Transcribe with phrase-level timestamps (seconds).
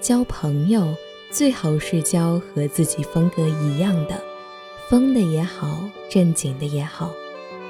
[0.00, 0.94] 交朋友
[1.30, 4.20] 最好是交和自己风格一样的，
[4.88, 7.10] 疯的也好，正经的也好，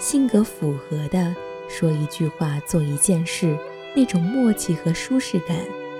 [0.00, 1.34] 性格符合的，
[1.68, 3.56] 说一句话，做一件事，
[3.94, 5.56] 那种默契和舒适感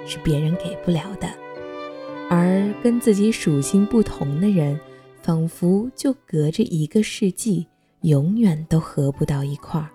[0.06, 1.28] 是别人给不了的。
[2.28, 4.80] 而跟自己属性不同的人，
[5.22, 7.66] 仿佛就隔着一个世纪，
[8.00, 9.88] 永远都合不到一块儿。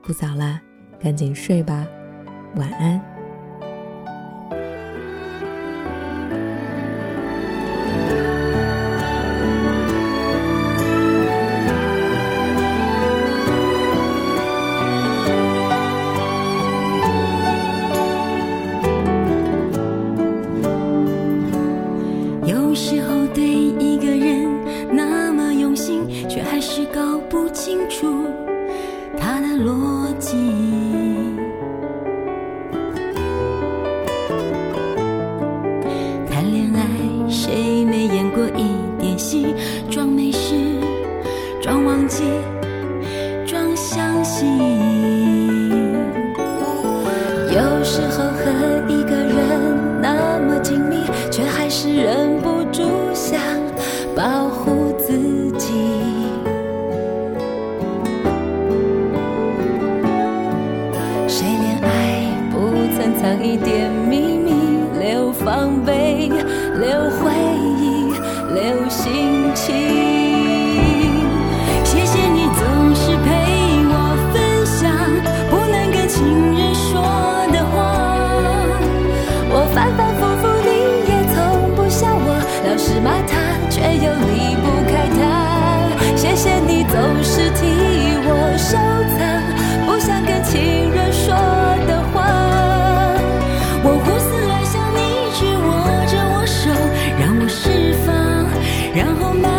[0.00, 0.62] 不早啦，
[0.98, 1.86] 赶紧睡吧，
[2.54, 3.15] 晚安。
[25.76, 28.26] 心，却还是搞不清楚
[29.18, 30.34] 他的逻辑。
[36.28, 36.80] 谈恋爱
[37.28, 38.64] 谁没演过一
[38.98, 39.54] 点戏？
[39.90, 40.54] 装没事，
[41.60, 42.24] 装忘记，
[43.46, 44.46] 装相信。
[47.48, 48.50] 有时候和
[48.88, 50.96] 一个人那么亲密，
[51.30, 52.25] 却还是忍。
[68.88, 70.05] 心情。
[98.96, 99.55] 然后呢？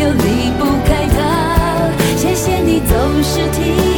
[0.00, 3.91] 又离不开他谢谢你总是听